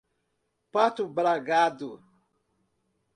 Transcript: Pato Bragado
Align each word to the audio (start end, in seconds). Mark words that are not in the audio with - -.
Pato 0.71 1.05
Bragado 1.07 2.01